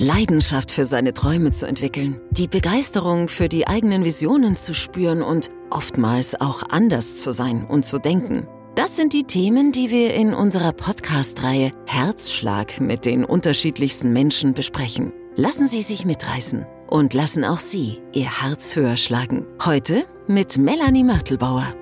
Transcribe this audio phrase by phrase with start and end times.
[0.00, 5.50] Leidenschaft für seine Träume zu entwickeln, die Begeisterung für die eigenen Visionen zu spüren und
[5.70, 8.46] oftmals auch anders zu sein und zu denken.
[8.74, 15.12] Das sind die Themen, die wir in unserer Podcast-Reihe Herzschlag mit den unterschiedlichsten Menschen besprechen.
[15.34, 19.46] Lassen Sie sich mitreißen und lassen auch Sie Ihr Herz höher schlagen.
[19.64, 21.74] Heute mit Melanie Mörtelbauer.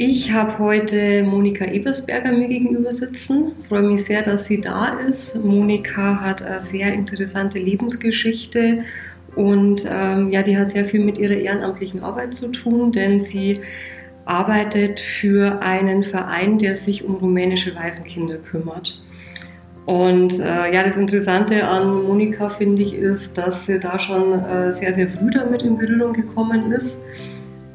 [0.00, 3.50] Ich habe heute Monika Ebersberger mir gegenüber sitzen.
[3.60, 5.44] Ich freue mich sehr, dass sie da ist.
[5.44, 8.84] Monika hat eine sehr interessante Lebensgeschichte
[9.34, 13.60] und ähm, ja, die hat sehr viel mit ihrer ehrenamtlichen Arbeit zu tun, denn sie
[14.24, 19.02] arbeitet für einen Verein, der sich um rumänische Waisenkinder kümmert.
[19.86, 24.72] Und äh, ja, das Interessante an Monika finde ich ist, dass sie da schon äh,
[24.72, 27.02] sehr, sehr früh damit in Berührung gekommen ist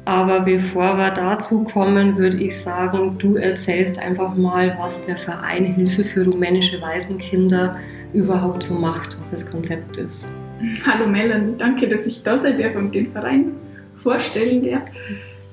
[0.04, 5.64] aber bevor wir dazu kommen, würde ich sagen, du erzählst einfach mal, was der Verein
[5.64, 7.76] Hilfe für rumänische Waisenkinder
[8.12, 10.32] überhaupt so macht, was das Konzept ist.
[10.86, 13.52] Hallo Melanie, danke, dass ich da sein darf und den Verein
[14.02, 14.82] vorstellen darf.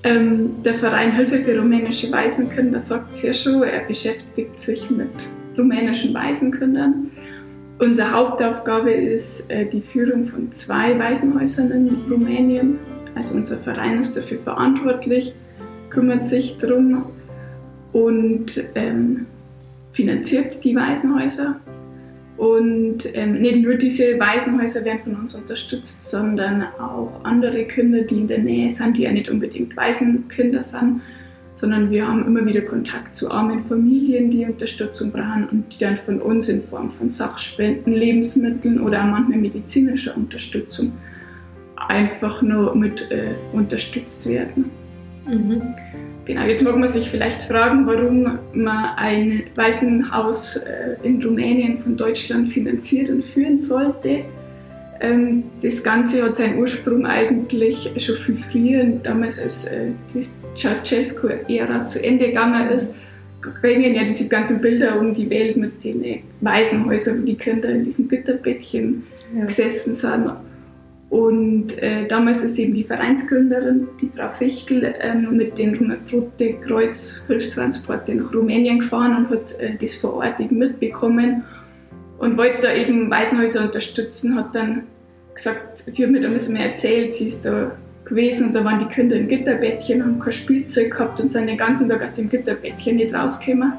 [0.04, 5.10] Ähm, der Verein Hilfe für rumänische Waisenkinder sagt es ja schon, er beschäftigt sich mit
[5.58, 7.12] rumänischen Waisenkindern.
[7.80, 12.80] Unsere Hauptaufgabe ist äh, die Führung von zwei Waisenhäusern in Rumänien
[13.16, 15.36] also unser Verein ist dafür verantwortlich,
[15.90, 17.06] kümmert sich darum
[17.94, 19.26] und ähm,
[19.94, 21.56] finanziert die Waisenhäuser.
[22.38, 28.22] Und ähm, nicht nur diese Waisenhäuser werden von uns unterstützt, sondern auch andere Kinder, die
[28.22, 31.02] in der Nähe sind, die ja nicht unbedingt Waisenkinder sind,
[31.54, 35.98] sondern wir haben immer wieder Kontakt zu armen Familien, die Unterstützung brauchen und die dann
[35.98, 40.94] von uns in Form von Sachspenden, Lebensmitteln oder auch manchmal medizinischer Unterstützung
[41.88, 44.72] einfach nur mit äh, unterstützt werden.
[45.26, 45.62] Mhm.
[46.26, 51.98] Genau, jetzt mag man sich vielleicht fragen, warum man ein Waisenhaus äh, in Rumänien von
[51.98, 54.24] Deutschland finanziert und führen sollte.
[55.00, 60.22] Ähm, das Ganze hat seinen Ursprung eigentlich schon viel früher, damals als äh, die
[60.56, 62.96] Ceausescu-Ära zu Ende gegangen ist,
[63.62, 67.84] bringen ja diese ganzen Bilder um die Welt mit den Waisenhäusern, wo die Kinder in
[67.84, 69.04] diesen Gitterbettchen
[69.36, 69.46] ja.
[69.46, 70.32] gesessen sind.
[71.12, 77.22] Und äh, damals ist eben die Vereinsgründerin, die Frau Fichtel, ähm, mit dem Rote Kreuz
[77.28, 81.44] Hilfstransporte nach Rumänien gefahren und hat äh, das vor Ort eben mitbekommen
[82.18, 84.84] und wollte da eben Waisenhäuser unterstützen, hat dann
[85.34, 88.64] gesagt, sie hat mir da ein bisschen mehr erzählt, sie ist da gewesen und da
[88.64, 92.14] waren die Kinder im Gitterbettchen, haben kein Spielzeug gehabt und sind den ganzen Tag aus
[92.14, 93.74] dem Gitterbettchen nicht rausgekommen.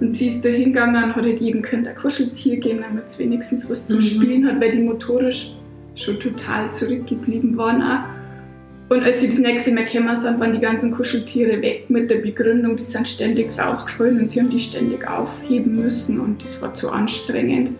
[0.00, 3.18] Und sie ist da hingegangen und hat halt jedem Kind ein Kuscheltier gegeben, damit es
[3.18, 4.02] wenigstens was zum mhm.
[4.02, 5.55] Spielen hat, weil die motorisch
[5.96, 8.04] schon total zurückgeblieben waren auch.
[8.88, 12.18] Und als sie das nächste Mal gekommen sind, waren die ganzen Kuscheltiere weg mit der
[12.18, 16.72] Begründung, die sind ständig rausgefallen und sie haben die ständig aufheben müssen und das war
[16.74, 17.70] zu anstrengend.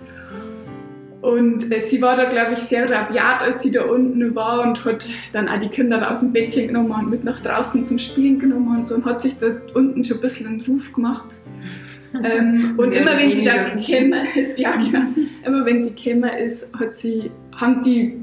[1.23, 4.85] Und äh, sie war da, glaube ich, sehr rabiat, als sie da unten war und
[4.85, 8.39] hat dann auch die Kinder aus dem Bettchen genommen und mit nach draußen zum Spielen
[8.39, 11.27] genommen und so und hat sich da unten schon ein bisschen einen Ruf gemacht.
[12.25, 15.07] Ähm, und immer wenn sie da gekommen ist, ja genau,
[15.45, 18.17] immer wenn sie gekommen ist, hat sie haben die,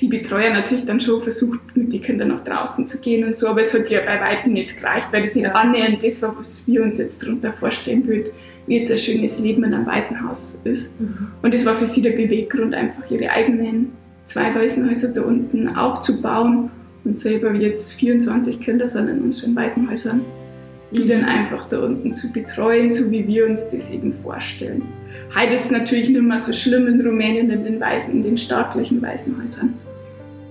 [0.00, 3.48] die Betreuer natürlich dann schon versucht, mit den Kindern nach draußen zu gehen und so,
[3.48, 5.52] aber es hat ja bei weitem nicht gereicht, weil das nicht ja.
[5.52, 8.30] annähernd das war, was wir uns jetzt darunter vorstellen würden,
[8.66, 10.98] wie jetzt ein schönes Leben in einem Waisenhaus ist.
[11.00, 11.28] Mhm.
[11.42, 13.92] Und das war für sie der Beweggrund, einfach ihre eigenen
[14.26, 16.70] zwei Waisenhäuser da unten aufzubauen
[17.04, 20.20] und selber jetzt 24 Kinder sind in unseren Waisenhäusern,
[20.90, 24.82] die dann einfach da unten zu betreuen, so wie wir uns das eben vorstellen.
[25.34, 28.38] Heute ist es natürlich nicht mehr so schlimm in Rumänien in den, Weisen, in den
[28.38, 29.74] staatlichen Waisenhäusern.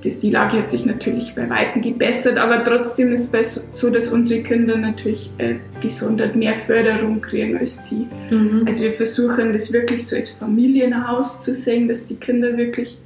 [0.03, 4.12] Das, die Lage hat sich natürlich bei Weitem gebessert, aber trotzdem ist es so, dass
[4.12, 8.08] unsere Kinder natürlich äh, gesondert mehr Förderung kriegen als die.
[8.30, 8.64] Mhm.
[8.68, 13.00] Also wir versuchen das wirklich so als Familienhaus zu sehen, dass die Kinder wirklich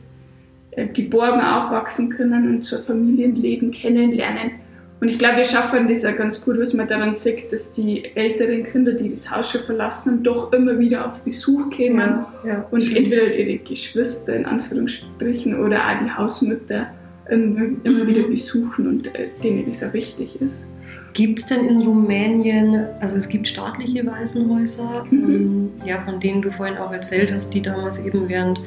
[0.72, 4.61] äh, geborgen aufwachsen können und so Familienleben kennenlernen
[5.01, 8.06] und ich glaube, wir schaffen das auch ganz gut, was man daran sieht, dass die
[8.13, 12.31] älteren Kinder, die das Haus schon verlassen haben, doch immer wieder auf Besuch kommen ja,
[12.45, 12.98] ja, und stimmt.
[12.98, 16.88] entweder ihre Geschwister in Anführungsstrichen oder auch die Hausmutter
[17.31, 18.07] immer, immer mhm.
[18.07, 20.69] wieder besuchen und äh, denen das auch wichtig ist.
[21.13, 25.30] Gibt es denn in Rumänien, also es gibt staatliche Waisenhäuser, mhm.
[25.30, 28.59] ähm, ja, von denen du vorhin auch erzählt hast, die damals eben während,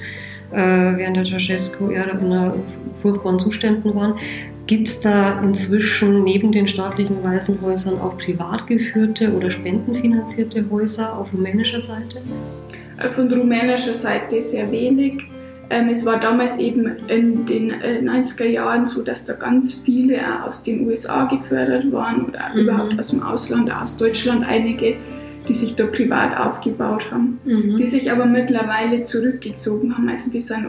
[0.50, 2.52] äh, während der Ceausescu-Ära in
[2.92, 4.14] furchtbaren Zuständen waren.
[4.66, 11.34] Gibt es da inzwischen neben den staatlichen Waisenhäusern auch privat geführte oder spendenfinanzierte Häuser auf
[11.34, 12.22] rumänischer Seite?
[12.98, 15.22] Äh, von rumänischer Seite sehr wenig.
[15.68, 20.18] Ähm, es war damals eben in den 90er äh, Jahren so, dass da ganz viele
[20.44, 22.60] aus den USA gefördert waren oder mhm.
[22.60, 24.96] überhaupt aus dem Ausland, aus Deutschland einige,
[25.46, 27.76] die sich da privat aufgebaut haben, mhm.
[27.76, 30.08] die sich aber mittlerweile zurückgezogen haben.
[30.08, 30.68] Also wir sind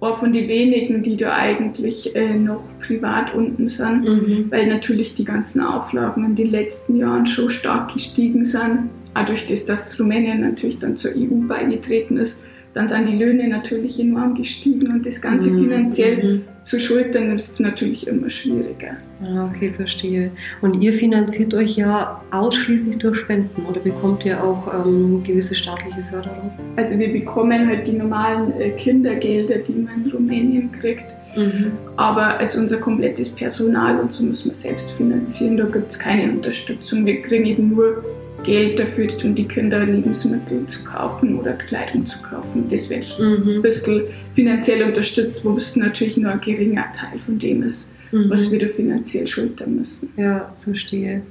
[0.00, 4.46] auch von den wenigen, die da eigentlich äh, noch privat unten sind, mhm.
[4.50, 8.90] weil natürlich die ganzen Auflagen in den letzten Jahren schon stark gestiegen sind.
[9.14, 12.44] Auch durch das, dass Rumänien natürlich dann zur EU beigetreten ist,
[12.74, 15.64] dann sind die Löhne natürlich enorm gestiegen und das Ganze mhm.
[15.64, 16.42] finanziell mhm.
[16.62, 18.96] zu schultern ist natürlich immer schwieriger.
[19.22, 20.30] Ah, okay, verstehe.
[20.60, 26.04] Und ihr finanziert euch ja ausschließlich durch Spenden oder bekommt ihr auch ähm, gewisse staatliche
[26.10, 26.52] Förderung?
[26.76, 31.16] Also wir bekommen halt die normalen äh, Kindergelder, die man in Rumänien kriegt.
[31.36, 31.72] Mhm.
[31.96, 36.30] Aber also unser komplettes Personal und so müssen wir selbst finanzieren, da gibt es keine
[36.30, 37.04] Unterstützung.
[37.06, 38.04] Wir kriegen eben nur
[38.44, 42.68] Geld dafür, um die Kinder Lebensmittel zu kaufen oder Kleidung zu kaufen.
[42.70, 43.56] Das wird mhm.
[43.56, 44.02] ein bisschen
[44.34, 48.30] finanziell unterstützt, wo es natürlich nur ein geringer Teil von dem ist, mhm.
[48.30, 50.10] was wir da finanziell schultern müssen.
[50.16, 51.22] Ja, verstehe.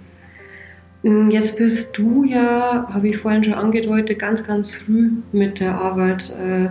[1.04, 5.76] Mm, jetzt bist du ja, habe ich vorhin schon angedeutet, ganz, ganz früh mit der
[5.76, 6.70] Arbeit äh,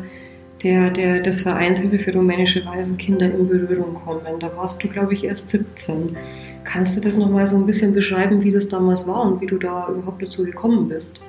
[0.62, 4.38] der, der, des Vereins Hilfe für rumänische Waisenkinder in Berührung kommen.
[4.40, 6.16] Da warst du, glaube ich, erst 17.
[6.64, 9.58] Kannst du das nochmal so ein bisschen beschreiben, wie das damals war und wie du
[9.58, 11.20] da überhaupt dazu gekommen bist?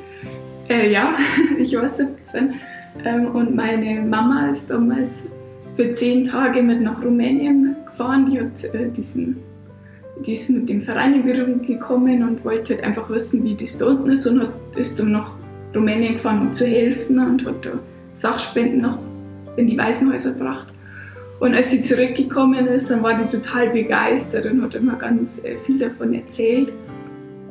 [0.70, 1.16] Äh, ja,
[1.60, 2.56] ich war 17
[3.06, 5.30] ähm, und meine Mama ist damals
[5.76, 8.30] für zehn Tage mit nach Rumänien gefahren.
[8.32, 9.38] Die hat äh, diesen
[10.26, 13.78] die ist mit dem Verein in Berührung gekommen und wollte halt einfach wissen, wie das
[13.78, 15.32] da unten ist und hat, ist dann nach
[15.76, 17.74] Rumänien gefahren, um zu helfen und hat da
[18.16, 18.98] Sachspenden noch
[19.58, 20.68] in die Waisenhäuser gebracht.
[21.40, 25.58] Und als sie zurückgekommen ist, dann war die total begeistert und hat immer ganz äh,
[25.66, 26.72] viel davon erzählt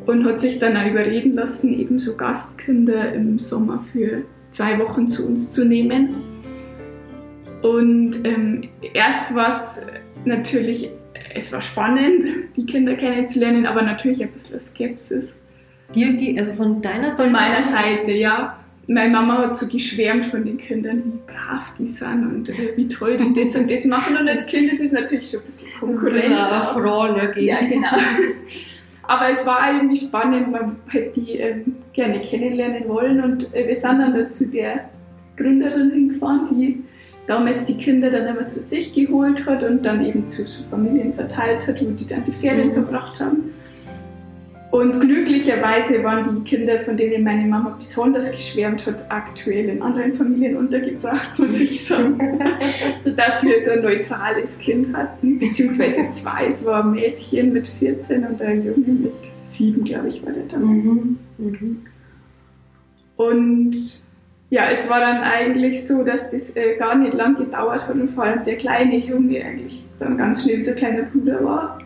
[0.07, 5.09] und hat sich dann auch überreden lassen, eben so Gastkinder im Sommer für zwei Wochen
[5.09, 6.17] zu uns zu nehmen.
[7.63, 9.83] Und ähm, erst war es
[10.25, 10.91] natürlich,
[11.35, 12.25] es war spannend,
[12.57, 15.41] die Kinder kennenzulernen, aber natürlich ein bisschen Skepsis.
[15.95, 17.23] Dir, also von deiner Seite?
[17.23, 21.87] Von meiner Seite, ja meine Mama hat so geschwärmt von den Kindern, wie brav die
[21.87, 24.17] sind und wie toll die das und das machen.
[24.17, 26.25] Und als Kind ist es natürlich schon ein bisschen Konkurrenz.
[26.25, 27.89] Ein bisschen Frau, Ja, genau.
[29.03, 33.23] Aber es war irgendwie spannend, man hätte die ähm, gerne kennenlernen wollen.
[33.23, 34.89] Und äh, wir sind dann dazu der
[35.37, 36.83] Gründerin hingefahren, die
[37.27, 41.13] damals die Kinder dann immer zu sich geholt hat und dann eben zu so Familien
[41.15, 42.75] verteilt hat, wo die dann die Ferien mhm.
[42.75, 43.55] verbracht haben.
[44.71, 50.13] Und glücklicherweise waren die Kinder, von denen meine Mama besonders geschwärmt hat, aktuell in anderen
[50.13, 52.19] Familien untergebracht, muss ich sagen.
[52.99, 56.47] Sodass wir so ein neutrales Kind hatten, beziehungsweise zwei.
[56.49, 59.13] Es war ein Mädchen mit 14 und ein Junge mit
[59.45, 60.85] 7, glaube ich, war der damals.
[60.85, 61.19] Mhm.
[61.39, 61.83] Mhm.
[63.17, 63.77] Und
[64.51, 68.11] ja, es war dann eigentlich so, dass das äh, gar nicht lang gedauert hat und
[68.11, 71.79] vor allem der kleine Junge eigentlich dann ganz schnell so ein kleiner Bruder war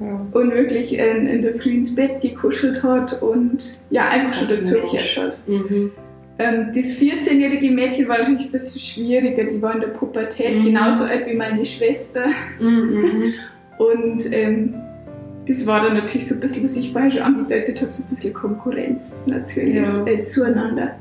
[0.00, 4.48] ja, Und wirklich in, in der Früh ins Bett gekuschelt hat und ja, einfach schon
[4.48, 5.48] dazugehört hat.
[5.48, 5.92] Mhm.
[6.38, 10.64] Ähm, das 14-jährige Mädchen war natürlich ein bisschen schwieriger, die war in der Pubertät, mhm.
[10.64, 12.26] genauso alt wie meine Schwester.
[12.60, 13.32] Mhm.
[13.78, 14.74] und ähm,
[15.48, 18.08] das war dann natürlich so ein bisschen, was ich vorher schon angedeutet habe, so ein
[18.08, 20.06] bisschen Konkurrenz natürlich ja.
[20.06, 20.96] äh, zueinander.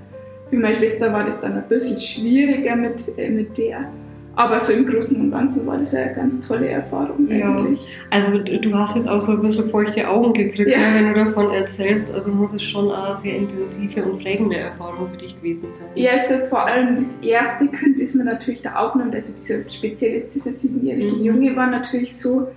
[0.50, 3.90] Für meine Schwester war das dann ein bisschen schwieriger mit, äh, mit der.
[4.38, 7.88] Aber so im Großen und Ganzen war das eine ganz tolle Erfahrung eigentlich.
[7.88, 7.96] Ja.
[8.10, 10.78] Also du hast jetzt auch so ein bisschen feuchte Augen gekriegt, ja.
[10.78, 12.14] ne, wenn du davon erzählst.
[12.14, 15.88] Also muss es schon eine sehr intensive und prägende Erfahrung für dich gewesen sein.
[15.96, 19.15] Ja, ist vor allem das erste Kind, das man natürlich da aufnimmt.
[19.15, 21.24] Also dieser spezielle, dieser siebenjährige mhm.
[21.24, 22.48] Junge war natürlich so,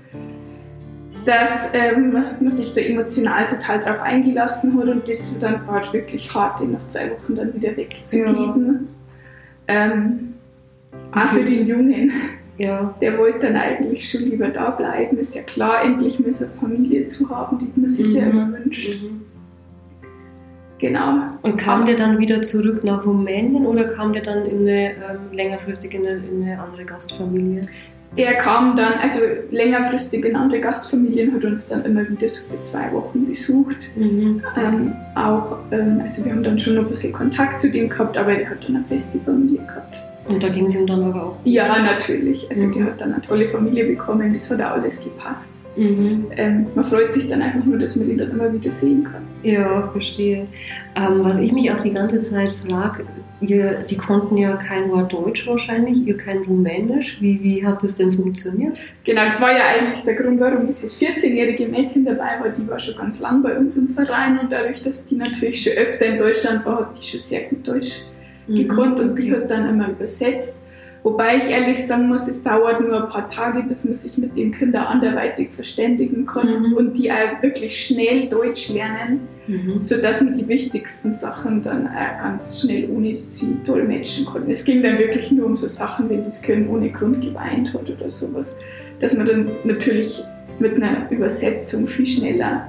[1.25, 6.33] dass ähm, man sich da emotional total drauf eingelassen hat und das dann war wirklich
[6.35, 8.89] hart, den nach zwei Wochen dann wieder wegzugeben.
[9.69, 9.93] Ja.
[9.93, 10.35] Ähm,
[11.13, 12.13] auch für den Jungen.
[12.59, 12.95] Ja.
[13.01, 15.17] Der wollte dann eigentlich schon lieber da bleiben.
[15.19, 18.17] Ist ja klar, endlich mal so eine Familie zu haben, die man sich mhm.
[18.17, 19.01] ja immer wünscht.
[19.01, 19.23] Mhm.
[20.79, 21.23] Genau.
[21.43, 25.33] Und kam der dann wieder zurück nach Rumänien oder kam der dann in eine, ähm,
[25.33, 27.69] längerfristig in eine, in eine, andere Gastfamilie?
[28.17, 32.63] Der kam dann, also längerfristig in andere Gastfamilien, hat uns dann immer wieder so für
[32.63, 33.91] zwei Wochen besucht.
[33.97, 34.43] Mhm.
[34.57, 38.17] Ähm, auch, ähm, also wir haben dann schon noch ein bisschen Kontakt zu dem gehabt,
[38.17, 39.78] aber der hat dann eine feste Familie gehabt.
[40.29, 41.37] Und da ging es ihm dann aber auch?
[41.45, 42.49] Ja, natürlich.
[42.51, 42.73] Also mhm.
[42.73, 45.65] die hat dann eine tolle Familie bekommen, das hat auch alles gepasst.
[45.77, 46.27] Mhm.
[46.37, 49.23] Ähm, man freut sich dann einfach nur, dass man ihn dann immer wieder sehen kann.
[49.43, 50.47] Ja, verstehe.
[50.97, 53.05] Ähm, was ich mich auch die ganze Zeit frage,
[53.41, 57.21] die konnten ja kein Wort Deutsch wahrscheinlich, ihr kein Rumänisch.
[57.21, 58.81] Wie, wie hat das denn funktioniert?
[59.05, 62.49] Genau, das war ja eigentlich der Grund, warum dieses 14-jährige Mädchen dabei war.
[62.51, 65.75] Die war schon ganz lang bei uns im Verein und dadurch, dass die natürlich schon
[65.75, 68.05] öfter in Deutschland war, hat die schon sehr gut Deutsch.
[68.49, 70.65] Gekonnt und die hat dann immer übersetzt.
[71.05, 74.37] Wobei ich ehrlich sagen muss, es dauert nur ein paar Tage, bis man sich mit
[74.37, 76.73] den Kindern anderweitig verständigen kann Mhm.
[76.75, 79.81] und die auch wirklich schnell Deutsch lernen, Mhm.
[79.83, 84.51] sodass man die wichtigsten Sachen dann auch ganz schnell ohne sie dolmetschen kann.
[84.51, 87.89] Es ging dann wirklich nur um so Sachen, wenn das Kind ohne Grund geweint hat
[87.89, 88.57] oder sowas,
[89.01, 90.21] dass man dann natürlich
[90.59, 92.67] mit einer Übersetzung viel schneller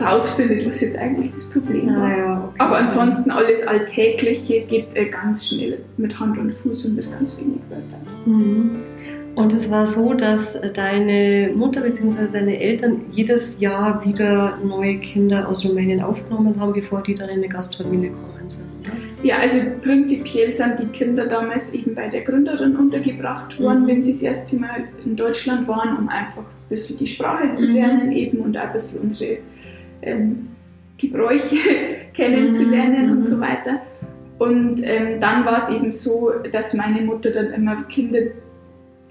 [0.00, 2.02] rausfindet, was jetzt eigentlich das Problem war.
[2.04, 2.54] Ah, ja, okay.
[2.58, 7.36] Aber ansonsten alles Alltägliche geht äh, ganz schnell mit Hand und Fuß und mit ganz
[7.38, 8.06] wenig Wörtern.
[8.26, 8.70] Mhm.
[9.34, 12.26] Und es war so, dass deine Mutter bzw.
[12.32, 17.36] deine Eltern jedes Jahr wieder neue Kinder aus Rumänien aufgenommen haben, bevor die dann in
[17.38, 18.66] eine Gastfamilie gekommen sind.
[18.82, 18.92] Oder?
[19.22, 23.86] Ja, also prinzipiell sind die Kinder damals eben bei der Gründerin untergebracht worden, Mhm.
[23.86, 27.68] wenn sie das erste Mal in Deutschland waren, um einfach ein bisschen die Sprache zu
[27.68, 27.74] Mhm.
[27.74, 29.38] lernen eben und auch ein bisschen unsere
[30.02, 30.48] ähm,
[30.98, 31.56] Gebräuche
[32.14, 33.22] kennenzulernen Mhm, und mhm.
[33.24, 33.80] so weiter.
[34.38, 38.20] Und ähm, dann war es eben so, dass meine Mutter dann immer Kinder,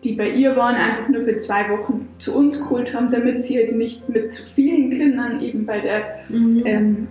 [0.03, 3.57] die bei ihr waren, einfach nur für zwei Wochen zu uns geholt haben, damit sie
[3.57, 6.61] halt nicht mit zu vielen Kindern eben bei der Mhm.
[6.65, 7.07] ähm,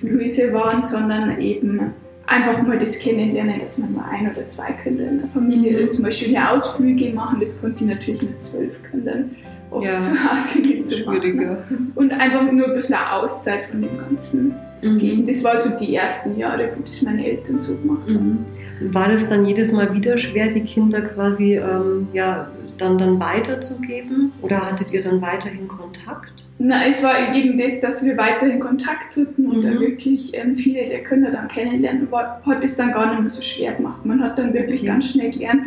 [0.00, 1.92] Luise waren, sondern eben
[2.26, 5.78] einfach mal das Kennenlernen, dass man mal ein oder zwei Kinder in der Familie Mhm.
[5.78, 7.38] ist, mal schöne Ausflüge machen.
[7.40, 9.30] Das konnte ich natürlich mit zwölf Kindern
[9.72, 9.98] oft Ja.
[9.98, 11.20] zu Hause so machen.
[11.22, 11.64] Schwieriger.
[11.94, 14.98] Und einfach nur ein bisschen eine Auszeit von dem Ganzen zu Mhm.
[14.98, 15.26] geben.
[15.26, 18.44] Das war so die ersten Jahre, wo das meine Eltern so gemacht haben.
[18.80, 18.94] Mhm.
[18.94, 22.48] War das dann jedes Mal wieder schwer, die Kinder quasi ähm, ja,
[22.78, 24.32] dann, dann weiterzugeben?
[24.42, 26.46] Oder hattet ihr dann weiterhin Kontakt?
[26.58, 29.62] Na, es war eben das, dass wir weiterhin Kontakt hatten und Mhm.
[29.62, 33.28] dann wirklich ähm, viele der Kinder dann kennenlernen, war, hat es dann gar nicht mehr
[33.28, 34.04] so schwer gemacht.
[34.04, 34.86] Man hat dann wirklich Okay.
[34.88, 35.62] ganz schnell gelernt,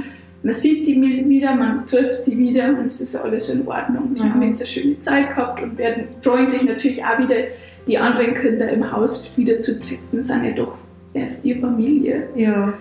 [0.45, 4.13] man sieht die wieder, man trifft die wieder und es ist alles in Ordnung.
[4.13, 4.33] Die Mhm.
[4.33, 7.35] haben jetzt eine schöne Zeit gehabt und werden, freuen sich natürlich auch wieder,
[7.87, 10.77] die anderen Kinder im Haus wieder zu treffen, sind ja doch
[11.15, 12.27] äh, ihre Familie.
[12.35, 12.73] Ja.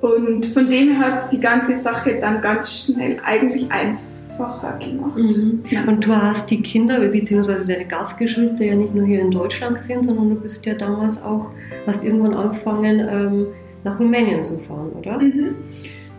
[0.00, 5.16] Und von dem her hat es die ganze Sache dann ganz schnell eigentlich einfacher gemacht.
[5.16, 5.60] Mhm.
[5.70, 5.82] Ja.
[5.88, 7.66] Und du hast die Kinder bzw.
[7.66, 11.50] deine Gastgeschwister ja nicht nur hier in Deutschland gesehen, sondern du bist ja damals auch,
[11.84, 13.46] hast irgendwann angefangen, ähm,
[13.82, 15.18] nach Rumänien zu fahren, oder?
[15.18, 15.56] Mhm.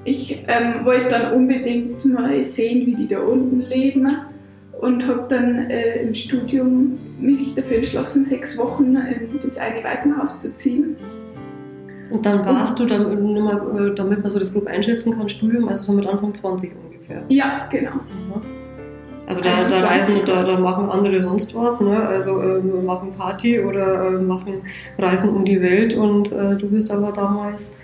[0.06, 4.08] Ich ähm, wollte dann unbedingt mal sehen, wie die da unten leben
[4.80, 10.40] und habe dann äh, im Studium mich dafür entschlossen, sechs Wochen in das eine Waisenhaus
[10.40, 10.96] zu ziehen.
[12.12, 15.30] Und dann warst du, dann, nur mal, äh, damit man so das grob einschätzen kann,
[15.30, 17.24] Studium, also so mit Anfang 20 ungefähr.
[17.30, 17.92] Ja, genau.
[19.28, 19.86] Also da, da 21.
[19.86, 22.02] reisen, da, da machen andere sonst was, ne?
[22.08, 24.64] Also ähm, machen Party oder äh, machen
[24.98, 27.78] Reisen um die Welt und äh, du bist aber damals,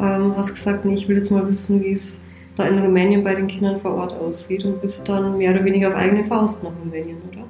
[0.00, 2.24] ähm, hast gesagt, nee, ich will jetzt mal wissen, wie es
[2.56, 5.88] da in Rumänien bei den Kindern vor Ort aussieht und bist dann mehr oder weniger
[5.88, 7.44] auf eigene Faust nach Rumänien, oder?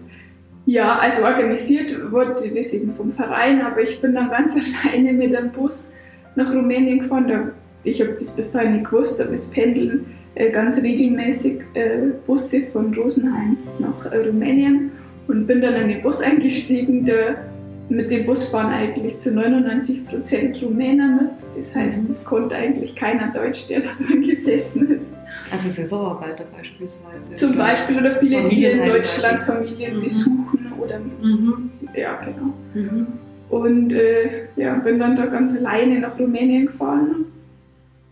[0.66, 5.34] Ja, also organisiert wurde das eben vom Verein, aber ich bin dann ganz alleine mit
[5.34, 5.92] einem Bus
[6.36, 7.52] nach Rumänien gefahren.
[7.82, 12.62] Ich habe das bis dahin nicht gewusst, aber es pendeln äh, ganz regelmäßig äh, Busse
[12.72, 14.92] von Rosenheim nach äh, Rumänien
[15.26, 17.04] und bin dann in den Bus eingestiegen.
[17.04, 17.49] Der,
[17.90, 21.30] mit dem Bus fahren eigentlich zu 99% Rumäner mit.
[21.56, 22.10] Das heißt, Mhm.
[22.10, 25.12] es konnte eigentlich keiner Deutsch, der da drin gesessen ist.
[25.50, 27.34] Also Saisonarbeiter beispielsweise.
[27.36, 27.56] Zum?
[27.56, 29.40] Beispiel oder viele, die in Deutschland.
[29.40, 30.02] Familien Mhm.
[30.02, 31.70] besuchen oder Mhm.
[31.94, 32.54] ja, genau.
[32.74, 33.06] Mhm.
[33.48, 37.24] Und äh, ja, bin dann da ganz alleine nach Rumänien gefahren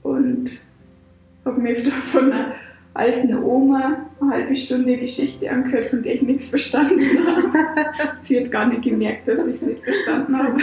[0.02, 0.50] und
[1.44, 2.52] habe mir da von einer
[2.98, 7.52] alten Oma eine halbe Stunde Geschichte angehört, von der ich nichts verstanden habe.
[8.18, 10.58] Sie hat gar nicht gemerkt, dass ich es nicht verstanden habe.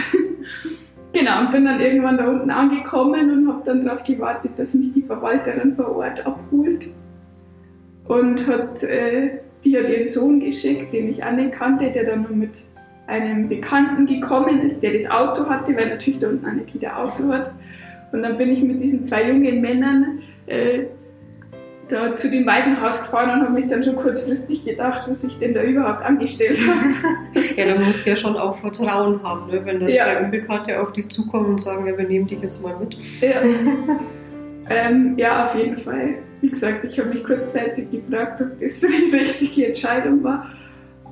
[1.12, 4.92] genau, und bin dann irgendwann da unten angekommen und habe dann darauf gewartet, dass mich
[4.92, 6.88] die Verwalterin vor Ort abholt.
[8.06, 12.22] Und hat, äh, die hat ihren Sohn geschickt, den ich auch nicht kannte, der dann
[12.22, 12.60] nur mit
[13.06, 16.98] einem Bekannten gekommen ist, der das Auto hatte, weil natürlich da unten auch nicht jeder
[16.98, 17.52] Auto hat.
[18.12, 20.84] Und dann bin ich mit diesen zwei jungen Männern äh,
[21.88, 25.54] da zu dem Waisenhaus gefahren und habe mich dann schon kurzfristig gedacht, was ich denn
[25.54, 27.46] da überhaupt angestellt habe.
[27.56, 29.60] Ja, da musst du ja schon auch Vertrauen haben, ne?
[29.64, 30.04] wenn da Ja.
[30.04, 32.96] zwei Unbekannte auf dich zukommen und sagen, ja, wir nehmen dich jetzt mal mit.
[33.20, 33.40] ja.
[34.70, 36.14] ähm, ja, auf jeden Fall.
[36.40, 40.50] Wie gesagt, ich habe mich kurzzeitig gefragt, ob das die richtige Entscheidung war.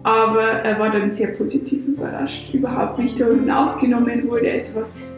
[0.02, 2.52] Aber er war dann sehr positiv überrascht.
[2.52, 4.50] Überhaupt nicht da unten aufgenommen wurde.
[4.50, 5.14] Es, was,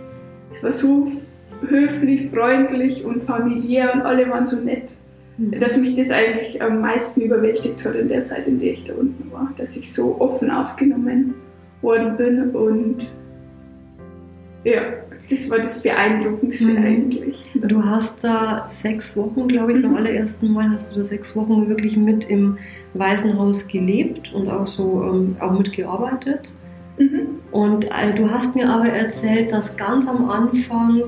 [0.53, 1.11] es war so
[1.67, 4.93] höflich, freundlich und familiär und alle waren so nett.
[5.39, 8.95] Dass mich das eigentlich am meisten überwältigt hat in der Zeit, in der ich da
[8.95, 9.53] unten war.
[9.59, 11.35] Dass ich so offen aufgenommen
[11.83, 13.11] worden bin und
[14.65, 14.81] ja,
[15.31, 16.77] das war das Beeindruckendste Mhm.
[16.85, 17.47] eigentlich.
[17.55, 19.97] Du hast da sechs Wochen, glaube ich, beim Mhm.
[19.99, 22.57] allerersten Mal hast du da sechs Wochen wirklich mit im
[22.95, 26.53] Waisenhaus gelebt und auch so ähm, auch mitgearbeitet.
[26.99, 27.29] Mhm.
[27.53, 31.03] Und äh, du hast mir aber erzählt, dass ganz am Anfang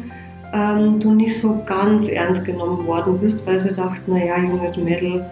[0.52, 5.24] ähm, du nicht so ganz ernst genommen worden bist, weil sie dachten, naja, junges Mädel,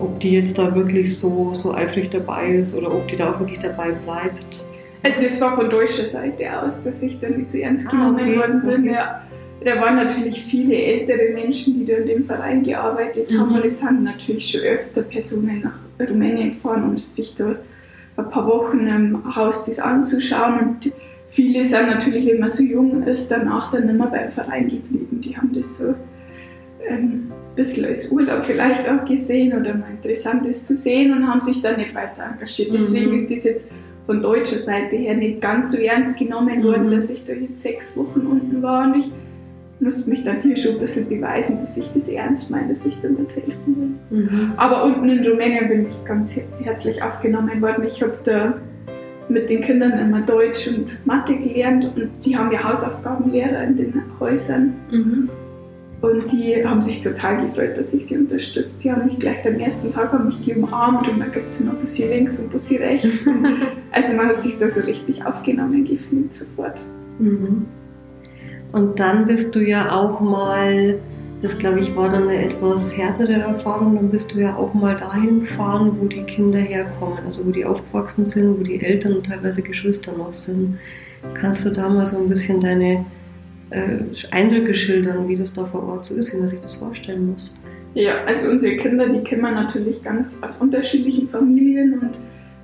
[0.00, 3.40] ob die jetzt da wirklich so, so eifrig dabei ist oder ob die da auch
[3.40, 4.64] wirklich dabei bleibt.
[5.02, 8.18] Also das war von deutscher Seite aus, dass ich da nicht so ernst ah, genommen
[8.20, 8.80] ah, okay, worden bin.
[8.82, 8.92] Okay.
[8.92, 9.22] Ja,
[9.64, 13.56] da waren natürlich viele ältere Menschen, die da in dem Verein gearbeitet haben mhm.
[13.56, 17.56] und es sind natürlich schon öfter Personen nach Rumänien gefahren, um sich da
[18.16, 20.92] ein paar Wochen im Haus das anzuschauen und
[21.32, 25.20] viele sind natürlich, wenn man so jung ist, danach dann nicht mehr beim Verein geblieben.
[25.22, 25.94] Die haben das so
[26.86, 31.26] ähm, ein bisschen als Urlaub vielleicht auch gesehen oder mal interessant ist zu sehen und
[31.26, 32.74] haben sich dann nicht weiter engagiert.
[32.74, 33.14] Deswegen mhm.
[33.14, 33.70] ist das jetzt
[34.04, 36.92] von deutscher Seite her nicht ganz so ernst genommen worden, mhm.
[36.92, 39.10] dass ich da jetzt sechs Wochen unten war und ich
[39.80, 42.98] musste mich dann hier schon ein bisschen beweisen, dass ich das ernst meine, dass ich
[43.00, 44.20] damit helfen will.
[44.20, 44.52] Mhm.
[44.58, 47.84] Aber unten in Rumänien bin ich ganz herzlich aufgenommen worden.
[47.84, 48.60] Ich habe da
[49.32, 54.02] mit den Kindern immer Deutsch und Mathe gelernt und die haben ja Hausaufgabenlehrer in den
[54.20, 54.74] Häusern.
[54.90, 55.30] Mhm.
[56.02, 58.82] Und die haben sich total gefreut, dass ich sie unterstützt.
[58.82, 61.74] Die haben mich gleich am ersten Tag haben mich umarmt und dann gibt es immer
[61.74, 63.24] Bussi links und Bussi rechts.
[63.92, 66.76] also man hat sich da so richtig aufgenommen gefühlt sofort.
[67.20, 67.66] Mhm.
[68.72, 70.98] Und dann bist du ja auch mal,
[71.42, 74.94] das glaube ich war dann eine etwas härtere Erfahrung, dann bist du ja auch mal
[74.94, 79.26] dahin gefahren, wo die Kinder herkommen, also wo die aufgewachsen sind, wo die Eltern und
[79.26, 80.78] teilweise Geschwister noch sind.
[81.34, 83.04] Kannst du da mal so ein bisschen deine
[83.70, 83.98] äh,
[84.30, 87.56] Eindrücke schildern, wie das da vor Ort so ist, wie man sich das vorstellen muss?
[87.94, 92.10] Ja, also unsere Kinder, die wir natürlich ganz aus unterschiedlichen Familien und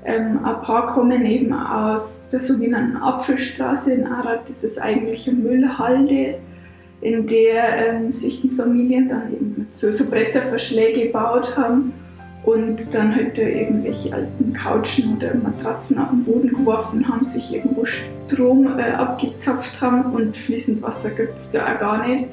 [0.04, 4.49] ähm, ein paar kommen eben aus der sogenannten Apfelstraße in Arad.
[4.49, 6.37] Das ist eigentlich eine Müllhalde,
[7.00, 11.92] in der ähm, sich die Familien dann eben so, so Bretterverschläge gebaut haben
[12.44, 17.84] und dann halt irgendwelche alten Couchen oder Matratzen auf den Boden geworfen haben, sich irgendwo
[17.84, 22.26] Strom äh, abgezapft haben und fließend Wasser gibt es da auch gar nicht.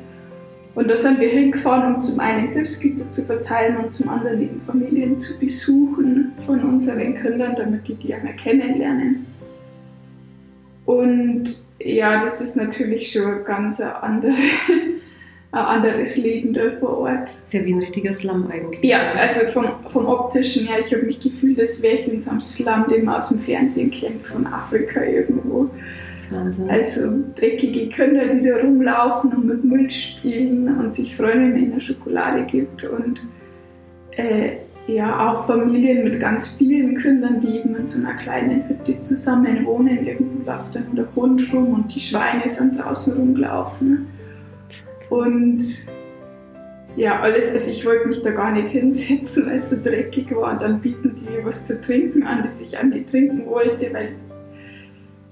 [0.74, 4.60] Und da sind wir hingefahren, um zum einen Hilfsgüter zu verteilen und zum anderen eben
[4.60, 9.26] Familien zu besuchen von unseren Kindern, damit die die einmal kennenlernen.
[10.86, 14.34] Und ja, das ist natürlich schon ganz ein, andere,
[15.52, 17.30] ein anderes Leben da vor Ort.
[17.44, 18.84] Ist ja wie ein richtiger Slum eigentlich.
[18.84, 22.32] Ja, also vom, vom optischen her, ich habe mich gefühlt, als wäre ich in so
[22.32, 25.70] einem Slum, den man aus dem Fernsehen kennt, von Afrika irgendwo.
[26.32, 26.70] Wahnsinn.
[26.72, 31.64] Also dreckige Kinder, die da rumlaufen und mit Müll spielen und sich freuen, wenn man
[31.64, 32.84] ihnen Schokolade gibt.
[32.84, 33.28] Und
[34.18, 39.00] äh, ja, auch Familien mit ganz vielen Kindern, die eben in so einer kleinen Hütte
[39.00, 40.06] zusammen wohnen.
[40.06, 44.08] Irgendwo läuft dann der Hund rum und die Schweine sind draußen rumgelaufen.
[45.10, 45.64] Und
[46.96, 50.54] ja, alles, also ich wollte mich da gar nicht hinsetzen, weil es so dreckig war.
[50.54, 53.92] Und dann bieten die mir was zu trinken an, das ich auch nicht trinken wollte,
[53.92, 54.10] weil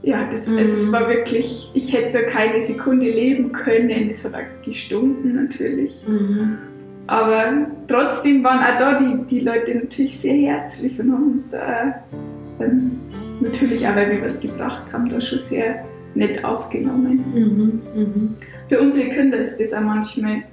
[0.01, 0.57] ja, das, mhm.
[0.57, 4.09] also es war wirklich, ich hätte keine Sekunde leben können.
[4.09, 6.03] Es hat auch gestunken natürlich.
[6.05, 6.57] Mhm.
[7.07, 11.95] Aber trotzdem waren auch da die, die Leute natürlich sehr herzlich und haben uns da
[12.59, 12.99] ähm,
[13.41, 15.83] natürlich auch, weil wir was gebracht haben, da schon sehr
[16.15, 17.23] nett aufgenommen.
[17.33, 18.01] Mhm.
[18.01, 18.35] Mhm.
[18.67, 20.43] Für unsere Kinder ist das auch manchmal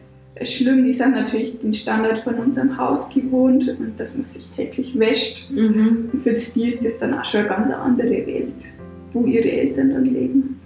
[0.42, 0.84] schlimm.
[0.84, 5.50] Die sind natürlich den Standard von unserem Haus gewohnt und dass man sich täglich wäscht.
[5.50, 6.10] Mhm.
[6.20, 8.70] Für die ist das dann auch schon eine ganz andere Welt
[9.12, 10.60] wo ihre Eltern dann leben.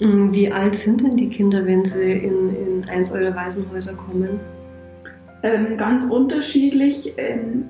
[0.00, 4.40] Mm, wie alt sind denn die Kinder, wenn sie in, in eins eurer Waisenhäuser kommen?
[5.44, 7.12] Ähm, ganz unterschiedlich.
[7.18, 7.66] Ähm,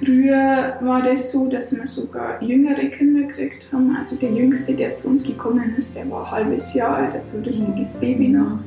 [0.00, 3.94] früher war das so, dass wir sogar jüngere Kinder gekriegt haben.
[3.96, 7.38] Also der Jüngste, der zu uns gekommen ist, der war ein halbes Jahr alt, also
[7.38, 8.58] ein richtiges Baby noch.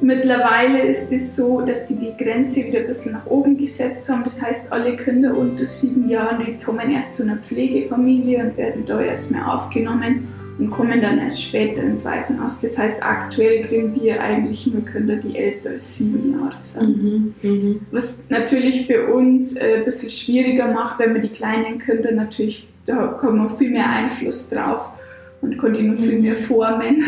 [0.00, 4.24] Mittlerweile ist es so, dass die die Grenze wieder ein bisschen nach oben gesetzt haben.
[4.24, 9.00] Das heißt, alle Kinder unter sieben Jahren kommen erst zu einer Pflegefamilie und werden da
[9.00, 10.26] erstmal aufgenommen
[10.60, 12.58] und kommen dann erst später ins Waisenhaus.
[12.60, 17.02] Das heißt, aktuell kriegen wir eigentlich nur Kinder, die älter als sieben Jahre sind.
[17.02, 17.74] Mhm, mh.
[17.90, 22.68] Was natürlich für uns äh, ein bisschen schwieriger macht, wenn wir die kleinen Kinder natürlich,
[22.84, 24.92] da haben wir viel mehr Einfluss drauf
[25.40, 26.22] und konnte noch viel mhm.
[26.22, 27.02] mehr formen.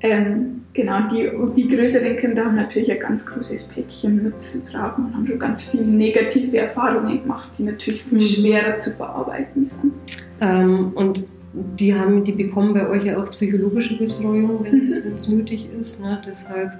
[0.00, 5.26] ähm, Genau, die, die größeren Kinder haben natürlich ein ganz großes Päckchen mitzutragen und haben
[5.28, 8.22] schon ganz viele negative Erfahrungen gemacht, die natürlich viel mhm.
[8.22, 9.92] schwerer zu bearbeiten sind.
[10.40, 15.38] Ähm, und die, haben, die bekommen bei euch ja auch psychologische Betreuung, wenn es mhm.
[15.38, 16.00] nötig ist.
[16.00, 16.20] Ne?
[16.26, 16.72] Deshalb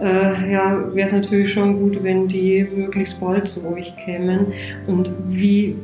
[0.00, 4.46] äh, ja, wäre es natürlich schon gut, wenn die möglichst bald zu euch kämen.
[4.86, 5.76] Und wie,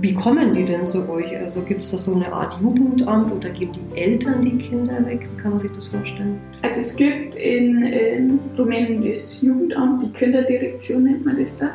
[0.00, 1.36] wie kommen die denn zu euch?
[1.36, 5.28] Also gibt es da so eine Art Jugendamt oder geben die Eltern die Kinder weg?
[5.30, 6.38] Wie kann man sich das vorstellen?
[6.62, 11.70] Also es gibt in, in Rumänien das Jugendamt, die Kinderdirektion nennt man das da.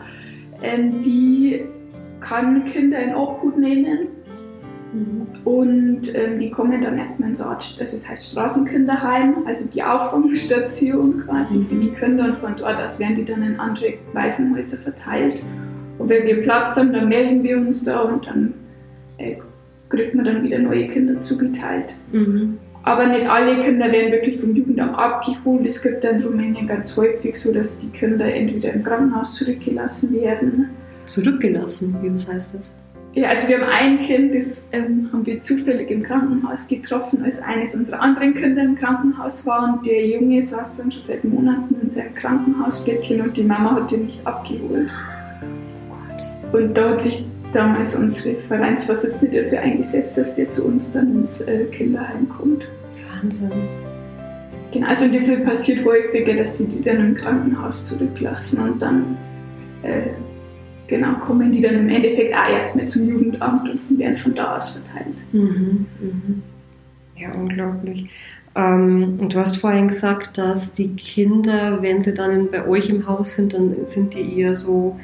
[0.64, 1.62] Ähm, die
[2.22, 4.08] kann Kinder in Obhut nehmen
[4.96, 5.28] Mhm.
[5.44, 11.24] Und ähm, die kommen dann erstmal ins Ort, also es heißt Straßenkinderheim, also die Auffangstation
[11.26, 11.68] quasi mhm.
[11.68, 15.44] für die Kinder und von dort aus werden die dann in andere Waisenhäuser verteilt.
[15.98, 18.54] Und wenn wir Platz haben, dann melden wir uns da und dann
[19.18, 19.36] äh,
[19.90, 21.94] kriegt man dann wieder neue Kinder zugeteilt.
[22.12, 22.58] Mhm.
[22.84, 25.66] Aber nicht alle Kinder werden wirklich vom Jugendamt abgeholt.
[25.66, 30.14] Es gibt dann in Rumänien ganz häufig so, dass die Kinder entweder im Krankenhaus zurückgelassen
[30.14, 30.70] werden.
[31.08, 31.96] Zurückgelassen?
[32.02, 32.76] Wie was heißt das?
[33.16, 37.42] Ja, also wir haben ein Kind, das ähm, haben wir zufällig im Krankenhaus getroffen, als
[37.42, 39.74] eines unserer anderen Kinder im Krankenhaus war.
[39.74, 43.92] Und der Junge saß dann schon seit Monaten in seinem Krankenhausbettchen und die Mama hat
[43.94, 44.90] ihn nicht abgeholt.
[46.52, 51.16] Oh und da hat sich damals unsere Vereinsvorsitzende dafür eingesetzt, dass der zu uns dann
[51.16, 52.68] ins äh, Kinderheim kommt.
[53.14, 53.50] Wahnsinn.
[54.74, 59.18] Genau, also das passiert häufiger, dass sie die dann im Krankenhaus zurücklassen und dann
[59.84, 60.10] äh,
[60.88, 64.70] genau, kommen die dann im Endeffekt auch erstmal zum Jugendamt und werden von da aus
[64.70, 65.16] verteilt.
[65.32, 66.44] Mhm, mhm.
[67.16, 68.10] Ja, unglaublich.
[68.56, 73.08] Ähm, und du hast vorhin gesagt, dass die Kinder, wenn sie dann bei euch im
[73.08, 74.98] Haus sind, dann sind die eher so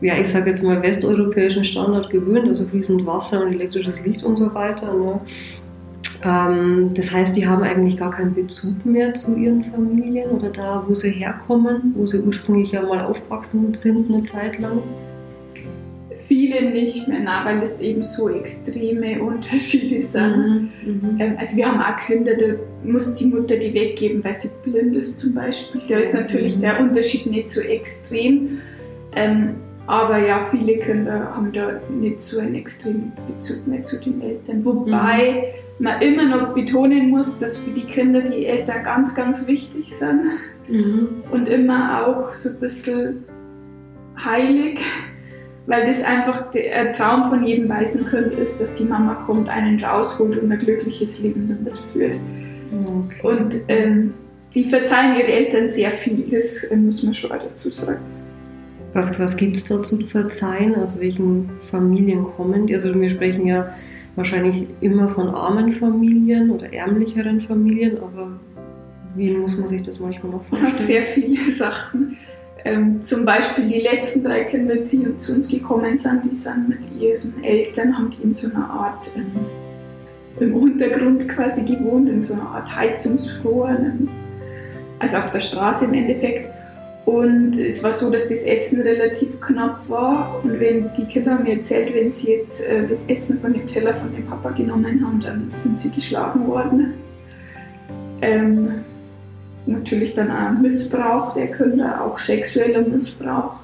[0.00, 4.36] ja, ich sage jetzt mal, westeuropäischen Standard gewöhnt, also fließend Wasser und elektrisches Licht und
[4.36, 4.92] so weiter.
[4.92, 5.20] Ne?
[6.22, 10.84] Ähm, das heißt, die haben eigentlich gar keinen Bezug mehr zu ihren Familien oder da,
[10.86, 14.82] wo sie herkommen, wo sie ursprünglich ja mal aufgewachsen sind eine Zeit lang.
[16.26, 20.70] Viele nicht mehr, na, weil es eben so extreme Unterschiede sind.
[20.84, 21.20] Mhm, mhm.
[21.20, 22.46] ähm, also wir haben auch Kinder, da
[22.82, 25.80] muss die Mutter die weggeben, weil sie blind ist zum Beispiel.
[25.88, 26.62] Da ist natürlich mhm.
[26.62, 28.60] der Unterschied nicht so extrem.
[29.14, 34.20] Ähm, aber ja, viele Kinder haben da nicht so einen extremen Bezug mehr zu den
[34.20, 34.64] Eltern.
[34.64, 35.84] Wobei mhm.
[35.84, 40.22] man immer noch betonen muss, dass für die Kinder die Eltern ganz, ganz wichtig sind.
[40.68, 41.08] Mhm.
[41.30, 43.24] Und immer auch so ein bisschen
[44.18, 44.80] heilig.
[45.66, 50.40] Weil das einfach der Traum von jedem Waisenkind ist, dass die Mama kommt, einen rausholt
[50.40, 52.20] und ein glückliches Leben damit führt.
[52.72, 53.20] Okay.
[53.22, 54.14] Und ähm,
[54.54, 57.98] die verzeihen ihre Eltern sehr viel, das äh, muss man schon dazu sagen.
[58.92, 60.74] Was, was gibt es da zu verzeihen?
[60.76, 62.74] Aus welchen Familien kommen die?
[62.74, 63.74] Also wir sprechen ja
[64.14, 68.30] wahrscheinlich immer von armen Familien oder ärmlicheren Familien, aber
[69.14, 70.86] wie muss man sich das manchmal noch vorstellen?
[70.86, 72.16] Sehr viele Sachen.
[72.64, 76.80] Ähm, zum Beispiel die letzten drei Kinder, die zu uns gekommen sind, die sind mit
[77.00, 79.46] ihren Eltern, haben die in so einer Art ähm,
[80.40, 83.76] im Untergrund quasi gewohnt, in so einer Art Heizungsrohr,
[84.98, 86.50] also auf der Straße im Endeffekt.
[87.06, 90.40] Und es war so, dass das Essen relativ knapp war.
[90.42, 93.94] Und wenn die Kinder mir erzählt, wenn sie jetzt äh, das Essen von dem Teller
[93.94, 96.94] von dem Papa genommen haben, dann sind sie geschlagen worden.
[98.22, 98.84] Ähm,
[99.66, 103.58] natürlich dann auch Missbrauch der Kinder, auch sexueller Missbrauch.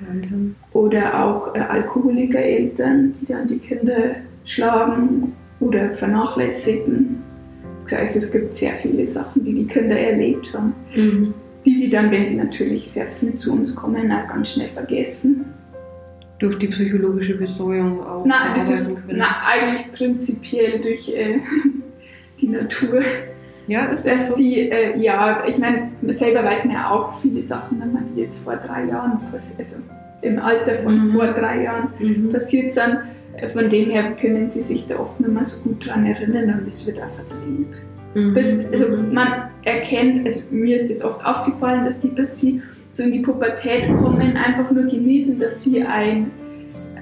[0.00, 0.54] Wahnsinn.
[0.72, 7.22] Oder auch äh, Alkoholikereltern, die dann die Kinder schlagen oder vernachlässigen.
[7.84, 10.72] Das heißt, es gibt sehr viele Sachen, die die Kinder erlebt haben.
[10.94, 11.34] Mhm
[11.64, 15.44] die sie dann, wenn sie natürlich sehr viel zu uns kommen, auch ganz schnell vergessen.
[16.38, 19.04] Durch die psychologische Betreuung auch na, das ist.
[19.06, 21.38] Na, eigentlich prinzipiell durch äh,
[22.40, 23.00] die Natur.
[23.66, 24.36] Ja, ist das so?
[24.36, 28.22] die, äh, ja, ich meine, selber weiß man ja auch viele Sachen, wenn man die
[28.22, 29.76] jetzt vor drei Jahren, also
[30.22, 31.12] im Alter von mhm.
[31.14, 32.30] vor drei Jahren mhm.
[32.30, 32.98] passiert sind.
[33.52, 36.66] Von dem her können sie sich da oft nicht mehr so gut dran erinnern und
[36.66, 37.82] es wird auch verdrängt.
[38.14, 38.34] Mhm.
[38.34, 43.02] Bis, also man erkennt, also mir ist es oft aufgefallen, dass die, bis sie so
[43.02, 46.30] in die Pubertät kommen, einfach nur genießen, dass sie ein,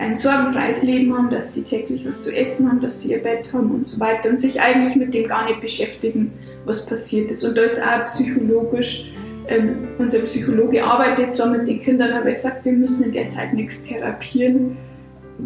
[0.01, 3.53] ein sorgenfreies Leben haben, dass sie täglich was zu essen haben, dass sie ihr Bett
[3.53, 6.33] haben und so weiter und sich eigentlich mit dem gar nicht beschäftigen,
[6.65, 7.45] was passiert ist.
[7.45, 9.13] Und da ist auch psychologisch,
[9.49, 13.29] ähm, unser Psychologe arbeitet zwar mit den Kindern, aber er sagt, wir müssen in der
[13.29, 14.77] Zeit nichts therapieren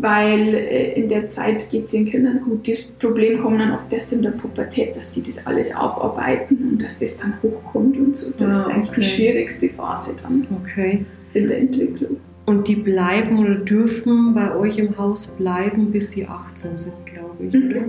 [0.00, 2.68] weil äh, in der Zeit geht es den Kindern gut.
[2.68, 6.82] Das Problem kommt dann oft erst in der Pubertät, dass die das alles aufarbeiten und
[6.82, 8.30] dass das dann hochkommt und so.
[8.36, 9.00] Das ah, ist eigentlich okay.
[9.00, 11.04] die schwierigste Phase dann okay.
[11.34, 12.16] in der Entwicklung.
[12.46, 17.44] Und die bleiben oder dürfen bei euch im Haus bleiben, bis sie 18 sind, glaube
[17.46, 17.70] ich, mhm.
[17.70, 17.82] oder?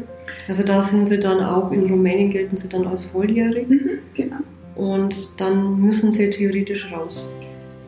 [0.48, 3.68] Also da sind sie dann auch, in Rumänien gelten sie dann als volljährig.
[3.68, 4.38] Mhm, genau.
[4.76, 7.28] Und dann müssen sie theoretisch raus.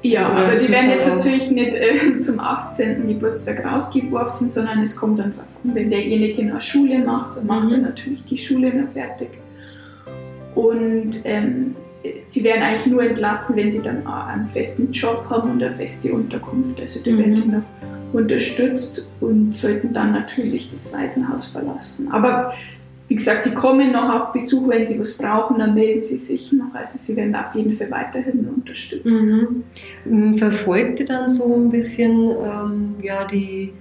[0.03, 3.08] Ja, Oder aber die werden jetzt natürlich nicht äh, zum 18.
[3.08, 7.67] Geburtstag rausgeworfen, sondern es kommt dann drauf an, wenn derjenige eine Schule macht, dann macht
[7.67, 7.73] mhm.
[7.73, 9.30] er natürlich die Schule noch fertig.
[10.56, 11.75] Und ähm,
[12.24, 16.13] sie werden eigentlich nur entlassen, wenn sie dann einen festen Job haben und eine feste
[16.13, 16.80] Unterkunft.
[16.80, 17.17] Also da mhm.
[17.17, 17.63] werden noch
[18.13, 22.10] unterstützt und sollten dann natürlich das Waisenhaus verlassen.
[22.12, 22.54] Aber
[23.08, 26.52] wie gesagt, die kommen noch auf Besuch, wenn sie was brauchen, dann melden sie sich
[26.52, 26.74] noch.
[26.74, 29.13] Also sie werden auf jeden Fall weiterhin unterstützt.
[30.06, 30.38] Mhm.
[30.38, 33.72] Verfolgt ihr dann so ein bisschen ähm, ja, die,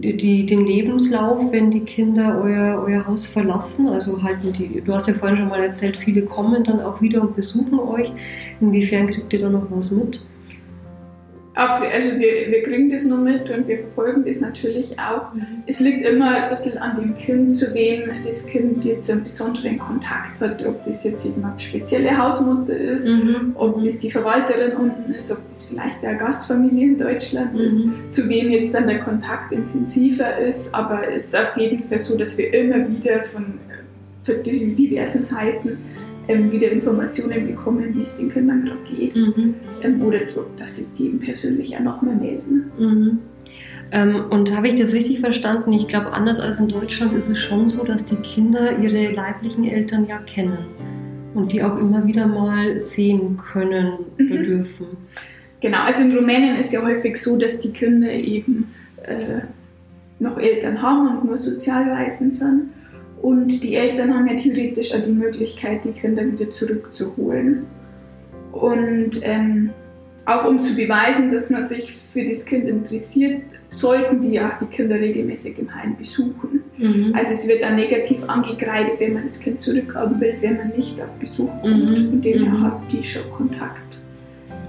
[0.00, 3.88] die, den Lebenslauf, wenn die Kinder euer, euer Haus verlassen?
[3.88, 7.22] Also halten die, du hast ja vorhin schon mal erzählt, viele kommen dann auch wieder
[7.22, 8.12] und besuchen euch.
[8.60, 10.20] Inwiefern kriegt ihr da noch was mit?
[11.56, 15.32] Also wir, wir kriegen das nur mit und wir verfolgen das natürlich auch.
[15.32, 15.62] Mhm.
[15.66, 19.78] Es liegt immer ein bisschen an dem Kind, zu wem das Kind jetzt einen besonderen
[19.78, 23.52] Kontakt hat, ob das jetzt eben eine spezielle Hausmutter ist, mhm.
[23.54, 27.60] ob das die Verwalterin unten ist, ob das vielleicht eine Gastfamilie in Deutschland mhm.
[27.60, 30.74] ist, zu wem jetzt dann der Kontakt intensiver ist.
[30.74, 33.58] Aber es ist auf jeden Fall so, dass wir immer wieder von
[34.26, 35.78] diversen Seiten
[36.28, 39.16] ähm, wieder Informationen bekommen, wie es den Kindern gerade geht.
[39.16, 39.54] Mhm.
[39.82, 40.20] Ähm, oder
[40.56, 42.70] dass sie die eben persönlich auch nochmal melden.
[42.78, 43.18] Mhm.
[43.92, 45.72] Ähm, und habe ich das richtig verstanden?
[45.72, 49.64] Ich glaube, anders als in Deutschland ist es schon so, dass die Kinder ihre leiblichen
[49.64, 50.58] Eltern ja kennen
[51.34, 54.42] und die auch immer wieder mal sehen können oder mhm.
[54.42, 54.86] dürfen.
[55.60, 59.40] Genau, also in Rumänien ist ja häufig so, dass die Kinder eben äh,
[60.18, 62.70] noch Eltern haben und nur sozialweisend sind.
[63.26, 67.66] Und die Eltern haben ja theoretisch auch die Möglichkeit, die Kinder wieder zurückzuholen.
[68.52, 69.70] Und ähm,
[70.26, 74.66] auch um zu beweisen, dass man sich für das Kind interessiert, sollten die auch die
[74.66, 76.62] Kinder regelmäßig im Heim besuchen.
[76.78, 77.14] Mhm.
[77.16, 81.02] Also es wird dann negativ angekreidet, wenn man das Kind zurückhaben will, wenn man nicht
[81.02, 81.98] auf Besuch kommt.
[81.98, 82.12] Mhm.
[82.12, 82.62] Und demher mhm.
[82.62, 83.98] haben die schon Kontakt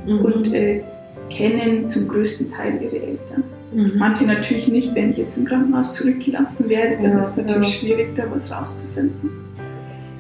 [0.08, 0.20] mhm.
[0.22, 0.82] und äh,
[1.30, 3.44] kennen zum größten Teil ihre Eltern.
[3.74, 3.94] Mhm.
[3.98, 7.74] Manche natürlich nicht, wenn ich jetzt im Krankenhaus zurückgelassen werde, dann ja, ist es natürlich
[7.74, 7.80] ja.
[7.80, 9.30] schwierig, da was rauszufinden.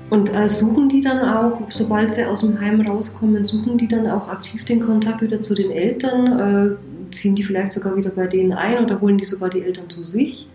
[0.10, 4.08] Und äh, suchen die dann auch, sobald sie aus dem Heim rauskommen, suchen die dann
[4.08, 6.78] auch aktiv den Kontakt wieder zu den Eltern?
[7.10, 9.90] Äh, ziehen die vielleicht sogar wieder bei denen ein oder holen die sogar die Eltern
[9.90, 10.48] zu sich?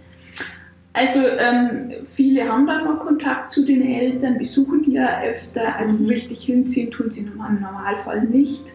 [0.94, 6.02] Also ähm, viele haben dann noch Kontakt zu den Eltern, besuchen die ja öfter, also
[6.02, 6.10] mhm.
[6.10, 8.74] richtig hinziehen tun sie im Normalfall nicht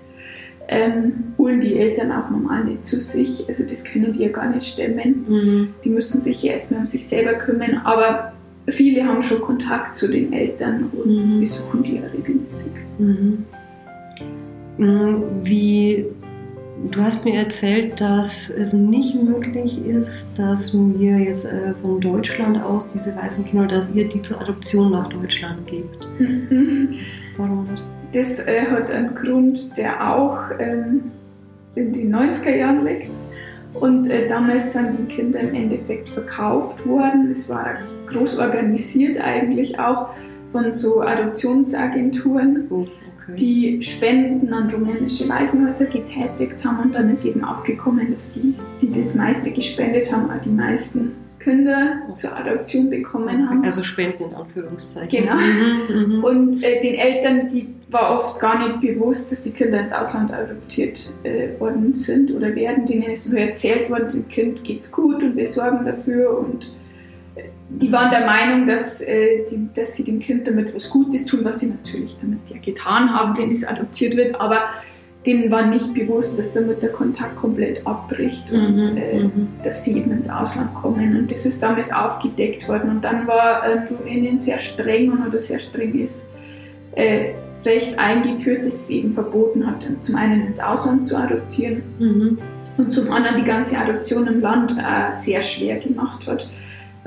[0.67, 3.47] ähm, holen die Eltern auch normal nicht zu sich.
[3.47, 5.25] Also das können die ja gar nicht stemmen.
[5.27, 5.73] Mhm.
[5.84, 7.82] Die müssen sich ja erstmal um sich selber kümmern.
[7.84, 8.34] Aber
[8.67, 11.39] viele haben schon Kontakt zu den Eltern und mhm.
[11.39, 12.71] besuchen die ja regelmäßig.
[12.97, 13.45] Mhm.
[14.77, 15.23] mhm.
[15.43, 16.06] Wie
[16.91, 22.62] Du hast mir erzählt, dass es nicht möglich ist, dass wir jetzt äh, von Deutschland
[22.62, 26.08] aus diese weißen Kinder, dass ihr die zur Adoption nach Deutschland gebt.
[26.19, 26.99] Mhm.
[27.38, 27.84] Warum nicht?
[28.13, 31.12] Das äh, hat einen Grund, der auch ähm,
[31.76, 33.10] in den 90er Jahren liegt.
[33.74, 37.32] Und äh, damals sind die Kinder im Endeffekt verkauft worden.
[37.32, 40.10] Es war groß organisiert eigentlich auch
[40.52, 43.36] von so Adoptionsagenturen, oh, okay.
[43.38, 46.80] die Spenden an rumänische Waisenhäuser getätigt haben.
[46.80, 51.12] Und dann ist eben aufgekommen, dass die, die das meiste gespendet haben, auch die meisten
[51.47, 53.63] Kinder zur Adoption bekommen haben.
[53.63, 55.23] Also Spenden in Anführungszeichen.
[55.23, 55.36] Genau.
[55.36, 56.23] Mhm, mhm.
[56.23, 60.33] Und äh, den Eltern, die war oft gar nicht bewusst, dass die Kinder ins Ausland
[60.33, 62.86] adoptiert äh, worden sind oder werden.
[62.86, 66.38] Denen ist nur erzählt worden, dem Kind geht's gut und wir sorgen dafür.
[66.38, 66.69] Und
[67.36, 71.25] äh, die waren der Meinung, dass, äh, die, dass sie dem Kind damit was Gutes
[71.25, 74.36] tun, was sie natürlich damit ja getan haben, wenn es adoptiert wird.
[74.41, 74.63] Aber
[75.28, 79.50] denen war nicht bewusst, dass damit der Kontakt komplett abbricht und mhm, äh, mhm.
[79.63, 81.18] dass sie eben ins Ausland kommen.
[81.18, 82.90] Und das ist damals aufgedeckt worden.
[82.90, 86.30] Und dann war äh, Rumänien sehr streng und oder sehr streng ist
[86.96, 87.34] äh,
[87.66, 92.38] Recht eingeführt, das es eben verboten hat, zum einen ins Ausland zu adoptieren mhm.
[92.78, 96.48] und zum anderen die ganze Adoption im Land äh, sehr schwer gemacht hat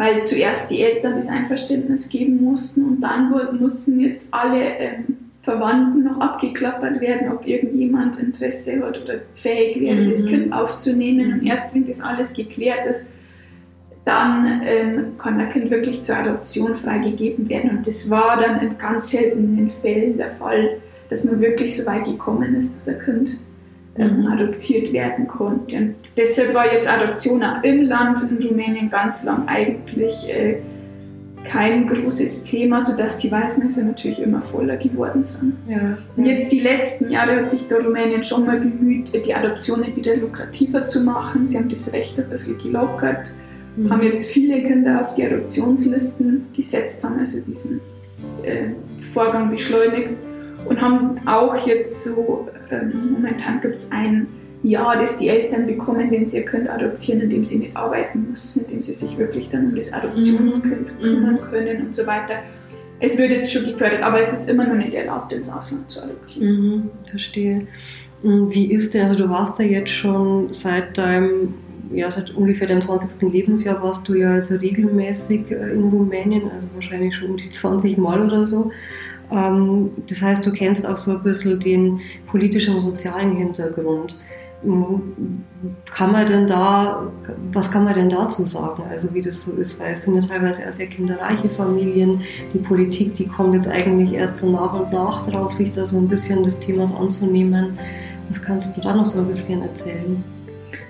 [0.01, 3.31] weil zuerst die Eltern das Einverständnis geben mussten und dann
[3.61, 10.03] mussten jetzt alle ähm, Verwandten noch abgeklappert werden, ob irgendjemand Interesse hat oder fähig wäre,
[10.03, 10.11] mhm.
[10.11, 11.33] das Kind aufzunehmen.
[11.33, 13.13] Und erst wenn das alles geklärt ist,
[14.05, 17.71] dann ähm, kann der Kind wirklich zur Adoption freigegeben werden.
[17.71, 22.05] Und das war dann in ganz seltenen Fällen der Fall, dass man wirklich so weit
[22.05, 23.39] gekommen ist, dass ein Kind
[23.97, 24.27] ähm, mhm.
[24.27, 25.77] adoptiert werden konnte.
[25.77, 30.57] Und deshalb war jetzt Adoption auch im Land in Rumänien ganz lang eigentlich äh,
[31.51, 35.55] kein großes Thema, sodass die Waisenhäuser natürlich immer voller geworden sind.
[35.67, 39.97] Ja, Und jetzt die letzten Jahre hat sich der Rumänien schon mal bemüht, die Adoptionen
[39.97, 41.49] wieder lukrativer zu machen.
[41.49, 43.27] Sie haben das Recht ein bisschen gelockert,
[43.77, 43.91] mhm.
[43.91, 47.81] haben jetzt viele Kinder auf die Adoptionslisten gesetzt, haben also diesen
[48.45, 48.69] äh,
[49.13, 50.11] Vorgang beschleunigt
[50.69, 54.29] und haben auch jetzt so, äh, momentan gibt es ein
[54.63, 58.65] ja, das die Eltern bekommen, wenn sie ihr Kind adoptieren, indem sie nicht arbeiten müssen,
[58.65, 61.03] indem sie sich wirklich dann um das Adoptionskind mhm.
[61.03, 61.41] kümmern mhm.
[61.41, 62.35] können und so weiter.
[63.01, 66.03] Es wird jetzt schon gefördert, aber es ist immer noch nicht erlaubt, ins Ausland zu
[66.03, 66.47] adoptieren.
[66.47, 67.67] Mhm, verstehe.
[68.23, 71.55] Wie ist denn, also du warst ja jetzt schon seit deinem,
[71.91, 73.33] ja, seit ungefähr deinem 20.
[73.33, 77.97] Lebensjahr warst du ja also regelmäßig äh, in Rumänien, also wahrscheinlich schon um die 20
[77.97, 78.71] Mal oder so.
[79.33, 84.19] Ähm, das heißt, du kennst auch so ein bisschen den politischen und sozialen Hintergrund.
[84.63, 87.11] Kann man denn da,
[87.53, 90.21] was kann man denn dazu sagen, also wie das so ist, weil es sind ja
[90.21, 92.21] teilweise auch sehr kinderreiche Familien,
[92.53, 95.97] die Politik, die kommt jetzt eigentlich erst so nach und nach drauf, sich da so
[95.97, 97.79] ein bisschen des Themas anzunehmen.
[98.29, 100.23] Was kannst du da noch so ein bisschen erzählen?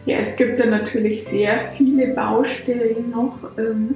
[0.05, 3.95] Ja, es gibt da natürlich sehr viele Baustellen noch ähm,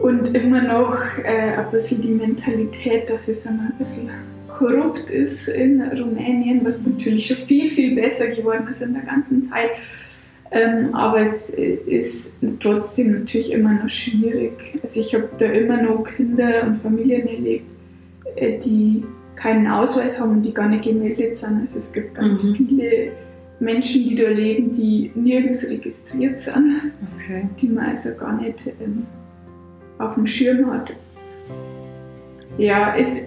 [0.00, 4.10] und immer noch äh, ein bisschen die Mentalität, dass es ein bisschen
[4.60, 9.42] korrupt ist in Rumänien, was natürlich schon viel, viel besser geworden ist in der ganzen
[9.42, 9.70] Zeit.
[10.52, 14.78] Ähm, aber es ist trotzdem natürlich immer noch schwierig.
[14.82, 17.64] Also ich habe da immer noch Kinder und Familien erlebt,
[18.36, 19.02] äh, die
[19.36, 21.60] keinen Ausweis haben und die gar nicht gemeldet sind.
[21.60, 22.56] Also es gibt ganz mhm.
[22.56, 23.12] viele
[23.60, 27.48] Menschen, die da leben, die nirgends registriert sind, okay.
[27.60, 29.06] die man also gar nicht ähm,
[29.98, 30.92] auf dem Schirm hat.
[32.58, 33.22] Ja, es,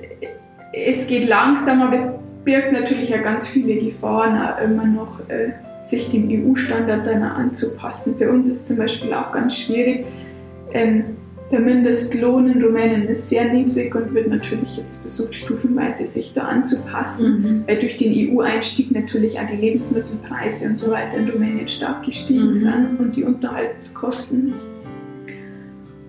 [0.73, 5.53] es geht langsam, aber es birgt natürlich auch ganz viele Gefahren, auch immer noch äh,
[5.83, 8.17] sich dem EU-Standard dann anzupassen.
[8.17, 10.05] Für uns ist zum Beispiel auch ganz schwierig.
[10.73, 11.03] Ähm,
[11.51, 16.45] der Mindestlohn in Rumänien ist sehr niedrig und wird natürlich jetzt versucht, stufenweise sich da
[16.45, 17.63] anzupassen, mhm.
[17.67, 22.47] weil durch den EU-Einstieg natürlich auch die Lebensmittelpreise und so weiter in Rumänien stark gestiegen
[22.47, 22.55] mhm.
[22.55, 24.53] sind und die Unterhaltskosten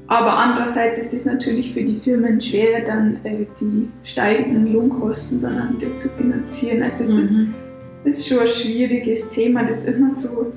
[0.06, 5.76] aber andererseits ist es natürlich für die Firmen schwer, dann äh, die steigenden Lohnkosten dann
[5.76, 6.82] wieder zu finanzieren.
[6.82, 7.54] Also es mhm.
[8.04, 10.52] ist, ist, schon ein schwieriges Thema, das immer so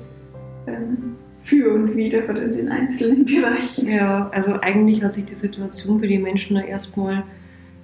[0.66, 3.88] ähm, für und wieder oder in den einzelnen Bereichen.
[3.88, 7.24] Ja, also eigentlich hat sich die Situation für die Menschen da erstmal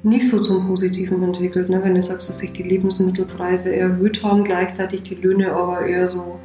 [0.03, 1.71] nicht so zum Positiven entwickelt.
[1.71, 1.81] Ne?
[1.83, 6.39] Wenn du sagst, dass sich die Lebensmittelpreise erhöht haben, gleichzeitig die Löhne aber eher so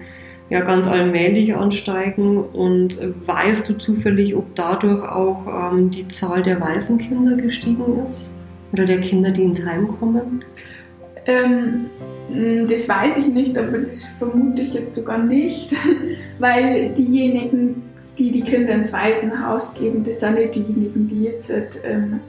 [0.49, 2.38] ja ganz allmählich ansteigen.
[2.38, 8.33] Und weißt du zufällig, ob dadurch auch ähm, die Zahl der Waisenkinder gestiegen ist?
[8.73, 10.43] Oder der Kinder, die ins Heim kommen?
[11.25, 11.85] Ähm,
[12.67, 15.73] das weiß ich nicht, aber das vermute ich jetzt sogar nicht,
[16.39, 17.81] weil diejenigen,
[18.17, 21.51] die die Kinder ins Waisenhaus geben, das sind nicht diejenigen, die jetzt
[21.83, 22.19] ähm,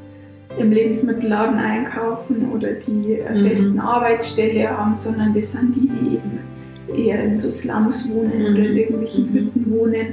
[0.59, 3.47] im Lebensmittelladen einkaufen oder die eine mhm.
[3.47, 6.41] festen Arbeitsstelle haben, sondern das sind die, die eben
[6.97, 8.55] eher in so Slums wohnen mhm.
[8.55, 9.35] oder in irgendwelchen mhm.
[9.35, 10.07] Hütten wohnen.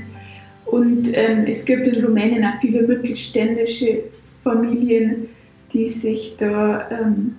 [0.65, 4.03] Und ähm, es gibt in Rumänien auch viele mittelständische
[4.43, 5.29] Familien,
[5.73, 7.35] die sich da, ähm,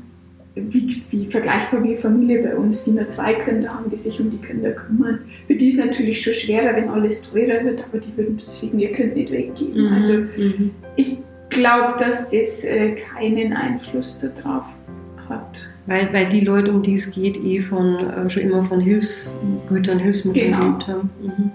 [0.55, 4.31] wie, wie, vergleichbar wie Familie bei uns, die nur zwei Kinder haben, die sich um
[4.31, 5.21] die Kinder kümmern.
[5.47, 8.79] Für die ist es natürlich schon schwerer, wenn alles teurer wird, aber die würden deswegen
[8.79, 9.89] ihr Kind nicht weggeben.
[9.89, 9.93] Mhm.
[9.93, 10.71] Also mhm.
[10.97, 11.19] ich
[11.51, 14.65] glaube, dass das äh, keinen Einfluss darauf
[15.29, 15.69] hat.
[15.89, 19.99] Weil, weil die Leute, um die es geht, eh von, äh, schon immer von Hilfsgütern,
[19.99, 20.61] Hilfsmitteln genau.
[20.61, 21.11] gelebt haben.
[21.23, 21.51] Mhm.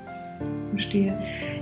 [0.72, 1.16] Verstehe.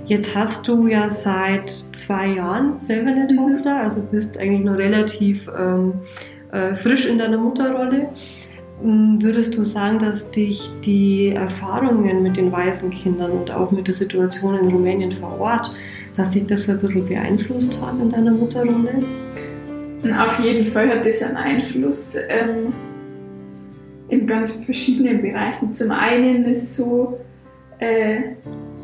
[0.06, 3.36] Jetzt hast du ja seit zwei Jahren selber eine mhm.
[3.36, 5.92] Tochter, also bist eigentlich noch relativ ähm,
[6.50, 8.08] äh, frisch in deiner Mutterrolle.
[8.82, 13.94] Ähm, würdest du sagen, dass dich die Erfahrungen mit den Waisenkindern und auch mit der
[13.94, 15.70] Situation in Rumänien vor Ort,
[16.16, 19.02] dass dich das ein bisschen beeinflusst hat in deiner Mutterrolle?
[20.10, 22.72] Auf jeden Fall hat das einen Einfluss ähm,
[24.08, 25.72] in ganz verschiedenen Bereichen.
[25.72, 27.20] Zum einen ist es so,
[27.78, 28.20] äh,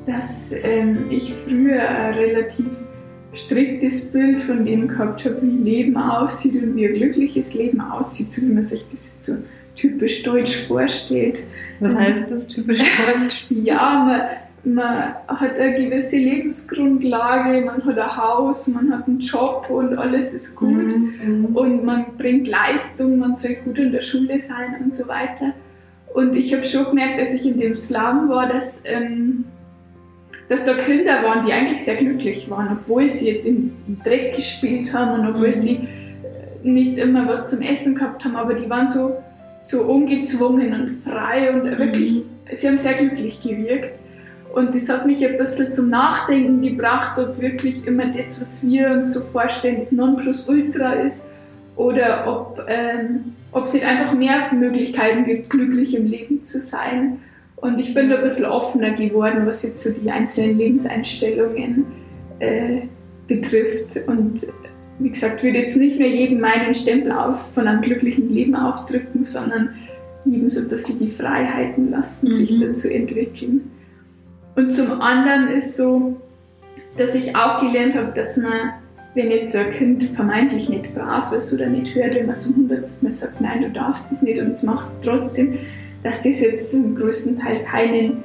[0.07, 2.67] dass ähm, ich früher ein relativ
[3.33, 8.31] striktes Bild von dem gehabt habe, wie Leben aussieht und wie ein glückliches Leben aussieht,
[8.31, 9.37] so wie man sich das so
[9.75, 11.41] typisch deutsch vorstellt.
[11.81, 13.47] Was heißt das, typisch deutsch?
[13.51, 14.21] ja, man,
[14.65, 20.35] man hat eine gewisse Lebensgrundlage, man hat ein Haus, man hat einen Job und alles
[20.35, 21.51] ist gut mhm.
[21.55, 25.53] und man bringt Leistung, man soll gut in der Schule sein und so weiter.
[26.15, 29.45] Und ich habe schon gemerkt, als ich in dem Slum war, dass, ähm,
[30.49, 34.93] dass da Kinder waren, die eigentlich sehr glücklich waren, obwohl sie jetzt im Dreck gespielt
[34.93, 35.53] haben und obwohl mhm.
[35.53, 39.19] sie äh, nicht immer was zum Essen gehabt haben, aber die waren so,
[39.61, 42.25] so ungezwungen und frei und wirklich, mhm.
[42.53, 43.99] sie haben sehr glücklich gewirkt.
[44.55, 48.91] Und das hat mich ein bisschen zum Nachdenken gebracht, ob wirklich immer das, was wir
[48.91, 51.31] uns so vorstellen, das Nonplusultra ist
[51.77, 57.19] oder ob, ähm, ob es nicht einfach mehr Möglichkeiten gibt, glücklich im Leben zu sein.
[57.57, 61.87] Und ich bin da ein bisschen offener geworden, was jetzt so die einzelnen Lebenseinstellungen
[62.39, 62.83] äh,
[63.27, 63.97] betrifft.
[64.07, 64.47] Und
[64.99, 69.23] wie gesagt, würde jetzt nicht mehr jedem meinen Stempel auf, von einem glücklichen Leben aufdrücken,
[69.23, 69.75] sondern
[70.25, 72.35] jedem so ein bisschen die Freiheiten lassen, mhm.
[72.35, 73.71] sich dazu entwickeln.
[74.59, 76.17] Und zum anderen ist so,
[76.97, 78.73] dass ich auch gelernt habe, dass man,
[79.15, 82.57] wenn jetzt so ein Kind vermeintlich nicht brav ist oder nicht hört, wenn man zum
[82.57, 85.61] hundertsten Mal sagt, nein, du darfst das nicht und es macht es trotzdem,
[86.03, 88.25] dass das jetzt zum größten Teil keinen,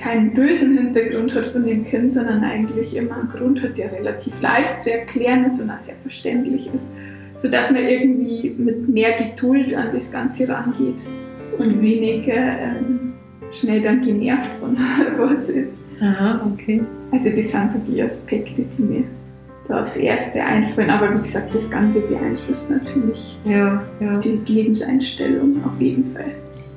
[0.00, 4.40] keinen bösen Hintergrund hat von dem Kind, sondern eigentlich immer einen Grund hat, der relativ
[4.40, 6.94] leicht zu erklären ist und auch sehr verständlich ist,
[7.36, 11.02] sodass man irgendwie mit mehr Geduld an das Ganze rangeht
[11.58, 13.12] und weniger ähm,
[13.52, 14.76] schnell dann genervt von
[15.18, 15.82] was ist.
[16.00, 16.82] Aha, okay.
[17.12, 19.04] Also das sind so die Aspekte, die mir
[19.68, 20.90] da aufs Erste einfallen.
[20.90, 24.18] Aber wie gesagt, das Ganze beeinflusst natürlich Ja, ja.
[24.18, 26.32] die Lebenseinstellung auf jeden Fall.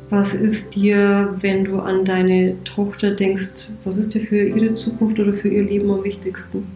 [0.10, 5.20] Was ist dir, wenn du an deine Tochter denkst, was ist dir für ihre Zukunft
[5.20, 6.68] oder für ihr Leben am wichtigsten?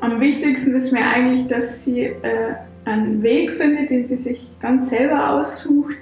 [0.00, 4.90] Am wichtigsten ist mir eigentlich, dass sie äh, einen Weg findet, den sie sich ganz
[4.90, 5.96] selber aussucht,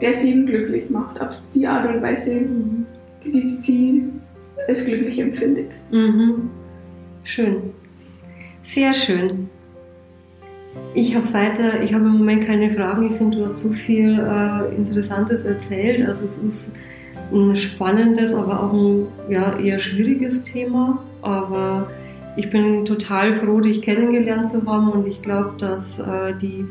[0.00, 1.20] der sie glücklich macht.
[1.20, 2.42] Auf die Art und Weise,
[3.24, 4.04] die sie
[4.68, 5.74] es glücklich empfindet.
[5.90, 6.50] Mhm.
[7.24, 7.56] Schön.
[8.62, 9.48] Sehr schön.
[10.94, 13.06] Ich habe weiter, ich habe im Moment keine Fragen.
[13.06, 16.02] Ich finde, du hast so viel äh, Interessantes erzählt.
[16.06, 16.74] Also es ist
[17.32, 21.02] ein spannendes, aber auch ein ja, eher schwieriges Thema.
[21.22, 21.90] Aber
[22.36, 26.66] ich bin total froh, dich kennengelernt zu haben und ich glaube, dass äh, die